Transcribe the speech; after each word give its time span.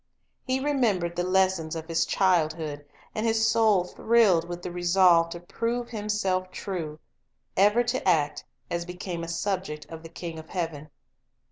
He 0.43 0.59
remembered 0.59 1.15
the 1.15 1.21
lessons 1.21 1.75
of 1.75 1.87
his 1.87 2.07
childhood, 2.07 2.83
and 3.13 3.23
his 3.23 3.47
soul 3.47 3.83
thrilled 3.83 4.49
with 4.49 4.63
the 4.63 4.71
resolve 4.71 5.29
to 5.29 5.39
prove 5.39 5.89
himself 5.89 6.49
true,— 6.49 6.99
ever 7.55 7.83
to 7.83 8.07
act 8.09 8.43
as 8.71 8.83
be 8.83 8.95
came 8.95 9.23
a 9.23 9.27
subject 9.27 9.85
of 9.89 10.01
the 10.01 10.09
King 10.09 10.39
of 10.39 10.49
heaven. 10.49 10.89